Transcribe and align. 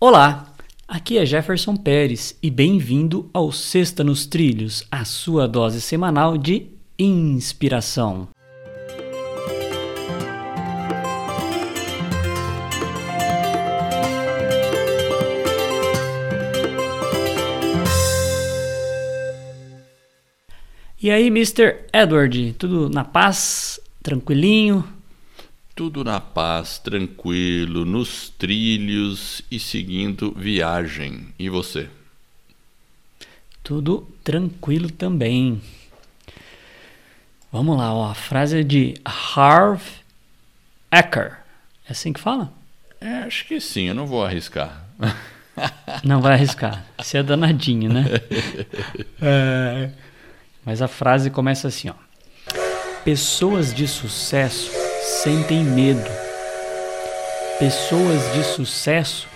Olá, 0.00 0.54
aqui 0.86 1.18
é 1.18 1.26
Jefferson 1.26 1.74
Pérez 1.74 2.38
e 2.40 2.48
bem-vindo 2.50 3.28
ao 3.34 3.50
Sexta 3.50 4.04
nos 4.04 4.26
Trilhos, 4.26 4.86
a 4.92 5.04
sua 5.04 5.48
dose 5.48 5.80
semanal 5.80 6.38
de 6.38 6.68
inspiração. 6.96 8.28
E 21.02 21.10
aí, 21.10 21.26
Mr. 21.26 21.86
Edward, 21.92 22.52
tudo 22.52 22.88
na 22.88 23.04
paz? 23.04 23.80
Tranquilinho? 24.00 24.97
Tudo 25.78 26.02
na 26.02 26.18
paz, 26.18 26.80
tranquilo, 26.80 27.84
nos 27.84 28.30
trilhos 28.30 29.42
e 29.48 29.60
seguindo 29.60 30.34
viagem. 30.36 31.28
E 31.38 31.48
você? 31.48 31.88
Tudo 33.62 34.04
tranquilo 34.24 34.90
também. 34.90 35.62
Vamos 37.52 37.78
lá, 37.78 37.94
ó, 37.94 38.10
a 38.10 38.14
frase 38.16 38.58
é 38.58 38.62
de 38.64 39.00
Harv 39.04 39.80
Eker. 40.90 41.38
É 41.88 41.92
assim 41.92 42.12
que 42.12 42.18
fala? 42.18 42.52
É, 43.00 43.18
acho 43.18 43.46
que 43.46 43.60
sim, 43.60 43.84
eu 43.84 43.94
não 43.94 44.04
vou 44.08 44.24
arriscar. 44.24 44.84
Não 46.02 46.20
vai 46.20 46.34
arriscar. 46.34 46.84
Você 46.98 47.18
é 47.18 47.22
danadinho, 47.22 47.92
né? 47.92 48.04
é, 49.22 49.90
mas 50.64 50.82
a 50.82 50.88
frase 50.88 51.30
começa 51.30 51.68
assim, 51.68 51.88
ó. 51.88 51.94
Pessoas 53.04 53.72
de 53.72 53.86
sucesso 53.86 54.87
sentem 55.08 55.64
medo. 55.64 56.10
Pessoas 57.58 58.32
de 58.34 58.44
sucesso 58.44 59.26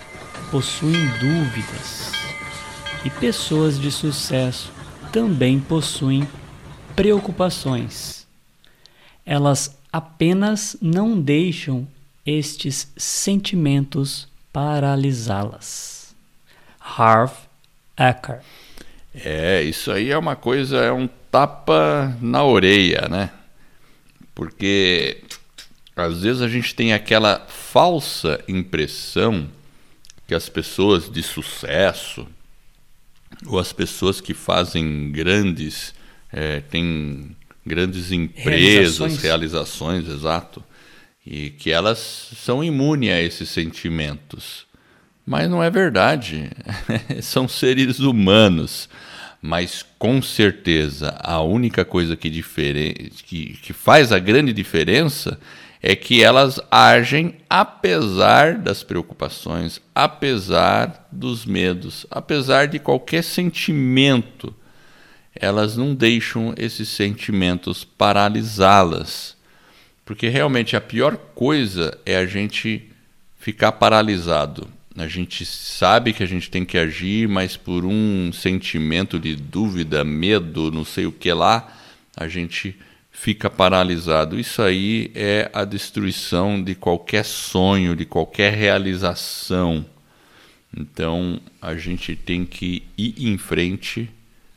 possuem 0.51 1.07
dúvidas. 1.19 2.11
E 3.03 3.09
pessoas 3.09 3.79
de 3.79 3.91
sucesso 3.91 4.71
também 5.11 5.59
possuem 5.59 6.27
preocupações. 6.95 8.25
Elas 9.25 9.77
apenas 9.91 10.77
não 10.79 11.19
deixam 11.19 11.87
estes 12.25 12.89
sentimentos 12.95 14.27
paralisá-las. 14.53 16.15
Harv 16.79 17.31
Eker. 17.97 18.41
É, 19.13 19.61
isso 19.63 19.91
aí 19.91 20.11
é 20.11 20.17
uma 20.17 20.35
coisa, 20.35 20.77
é 20.77 20.91
um 20.91 21.09
tapa 21.31 22.15
na 22.21 22.43
orelha, 22.43 23.07
né? 23.09 23.31
Porque 24.33 25.23
às 25.95 26.21
vezes 26.21 26.41
a 26.41 26.47
gente 26.47 26.73
tem 26.73 26.93
aquela 26.93 27.45
falsa 27.47 28.43
impressão 28.47 29.49
que 30.27 30.33
as 30.33 30.49
pessoas 30.49 31.09
de 31.09 31.21
sucesso 31.21 32.27
ou 33.45 33.59
as 33.59 33.73
pessoas 33.73 34.21
que 34.21 34.33
fazem 34.33 35.11
grandes, 35.11 35.93
é, 36.31 36.61
têm 36.61 37.35
grandes 37.65 38.11
empresas, 38.11 38.97
realizações. 38.97 39.21
realizações, 39.21 40.07
exato, 40.07 40.63
e 41.25 41.51
que 41.51 41.71
elas 41.71 42.31
são 42.37 42.63
imunes 42.63 43.11
a 43.11 43.21
esses 43.21 43.49
sentimentos. 43.49 44.65
Mas 45.25 45.49
não 45.49 45.63
é 45.63 45.69
verdade. 45.69 46.49
são 47.21 47.47
seres 47.47 47.99
humanos. 47.99 48.89
Mas 49.41 49.85
com 49.99 50.21
certeza 50.21 51.17
a 51.19 51.41
única 51.41 51.83
coisa 51.83 52.15
que, 52.15 52.29
que, 52.31 53.57
que 53.61 53.73
faz 53.73 54.13
a 54.13 54.19
grande 54.19 54.53
diferença 54.53 55.37
é 55.85 55.97
que 55.97 56.23
elas 56.23 56.61
agem 56.71 57.35
apesar 57.49 58.57
das 58.57 58.81
preocupações, 58.83 59.81
apesar 59.93 61.09
dos 61.11 61.45
medos, 61.45 62.05
apesar 62.09 62.69
de 62.69 62.79
qualquer 62.79 63.21
sentimento. 63.21 64.55
Elas 65.35 65.75
não 65.75 65.93
deixam 65.93 66.53
esses 66.57 66.87
sentimentos 66.87 67.83
paralisá-las. 67.83 69.35
Porque 70.05 70.29
realmente 70.29 70.77
a 70.77 70.81
pior 70.81 71.17
coisa 71.17 71.97
é 72.05 72.15
a 72.15 72.25
gente 72.25 72.89
ficar 73.37 73.73
paralisado. 73.73 74.69
A 74.95 75.07
gente 75.07 75.45
sabe 75.45 76.13
que 76.13 76.23
a 76.23 76.27
gente 76.27 76.49
tem 76.49 76.63
que 76.63 76.77
agir, 76.77 77.27
mas 77.27 77.57
por 77.57 77.83
um 77.83 78.31
sentimento 78.31 79.19
de 79.19 79.35
dúvida, 79.35 80.01
medo, 80.05 80.71
não 80.71 80.85
sei 80.85 81.05
o 81.05 81.11
que 81.11 81.33
lá, 81.33 81.75
a 82.15 82.27
gente 82.29 82.77
fica 83.13 83.49
paralisado. 83.49 84.37
Isso 84.37 84.61
aí 84.61 85.11
é 85.15 85.49
a 85.53 85.63
destruição 85.63 86.61
de 86.61 86.73
qualquer 86.73 87.23
sonho, 87.23 87.95
de 87.95 88.05
qualquer 88.05 88.53
realização. 88.53 89.85
Então 90.75 91.39
a 91.61 91.75
gente 91.75 92.15
tem 92.15 92.45
que 92.45 92.83
ir 92.97 93.15
em 93.29 93.37
frente, 93.37 94.09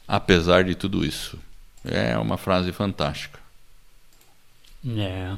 apesar 0.09 0.65
de 0.65 0.75
tudo 0.75 1.05
isso. 1.05 1.39
É 1.85 2.19
uma 2.19 2.39
frase 2.39 2.73
fantástica. 2.73 3.39
É. 4.85 5.37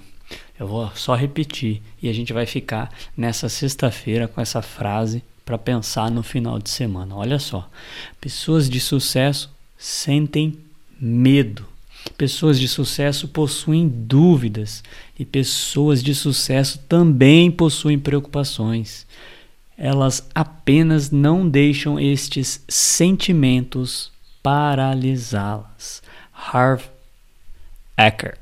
Eu 0.58 0.66
vou 0.66 0.90
só 0.94 1.14
repetir 1.14 1.82
e 2.02 2.08
a 2.08 2.12
gente 2.12 2.32
vai 2.32 2.46
ficar 2.46 2.92
nessa 3.16 3.48
sexta-feira 3.48 4.28
com 4.28 4.40
essa 4.40 4.62
frase 4.62 5.22
para 5.44 5.58
pensar 5.58 6.10
no 6.10 6.22
final 6.22 6.58
de 6.58 6.70
semana. 6.70 7.14
Olha 7.16 7.38
só. 7.38 7.68
Pessoas 8.20 8.68
de 8.68 8.80
sucesso 8.80 9.50
sentem 9.76 10.58
medo. 11.00 11.66
Pessoas 12.16 12.58
de 12.58 12.66
sucesso 12.66 13.28
possuem 13.28 13.88
dúvidas 13.88 14.82
e 15.18 15.24
pessoas 15.24 16.02
de 16.02 16.14
sucesso 16.14 16.78
também 16.88 17.50
possuem 17.50 17.98
preocupações. 17.98 19.06
Elas 19.76 20.28
apenas 20.34 21.10
não 21.10 21.48
deixam 21.48 22.00
estes 22.00 22.64
sentimentos 22.68 24.10
paralisá-las. 24.42 26.02
Harv 26.32 26.82
Eker. 27.96 28.36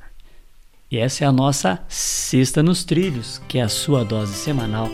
E 0.90 0.98
essa 0.98 1.24
é 1.24 1.26
a 1.26 1.32
nossa 1.32 1.82
Sexta 1.88 2.62
nos 2.62 2.84
Trilhos, 2.84 3.40
que 3.48 3.58
é 3.58 3.62
a 3.62 3.68
sua 3.68 4.04
dose 4.04 4.34
semanal 4.34 4.88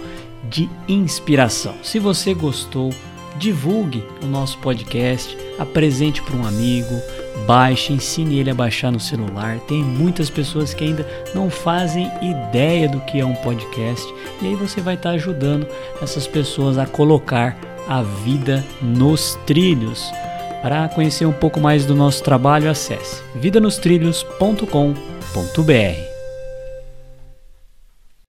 de 0.49 0.69
inspiração. 0.89 1.77
Se 1.83 1.99
você 1.99 2.33
gostou, 2.33 2.91
divulgue 3.39 4.03
o 4.23 4.27
nosso 4.27 4.59
podcast, 4.59 5.37
apresente 5.59 6.23
para 6.23 6.37
um 6.37 6.47
amigo, 6.47 6.95
baixe, 7.47 7.93
ensine 7.93 8.39
ele 8.39 8.51
a 8.51 8.55
baixar 8.55 8.93
no 8.93 9.01
celular. 9.01 9.59
Tem 9.61 9.83
muitas 9.83 10.29
pessoas 10.31 10.75
que 10.75 10.85
ainda 10.85 11.07
não 11.35 11.51
fazem 11.51 12.11
ideia 12.21 12.89
do 12.89 13.01
que 13.01 13.21
é 13.21 13.25
um 13.25 13.35
podcast, 13.35 14.07
e 14.41 14.47
aí 14.47 14.55
você 14.55 14.81
vai 14.81 14.95
estar 14.95 15.11
ajudando 15.11 15.67
essas 16.01 16.27
pessoas 16.27 16.79
a 16.79 16.87
colocar 16.87 17.59
a 17.89 18.03
vida 18.03 18.65
nos 18.81 19.39
trilhos. 19.47 20.11
Para 20.63 20.89
conhecer 20.89 21.27
um 21.27 21.33
pouco 21.33 21.61
mais 21.61 21.85
do 21.85 21.95
nosso 21.95 22.23
trabalho, 22.23 22.71
acesse 22.71 23.23
vidanostrilhos.com.br. 23.35 26.12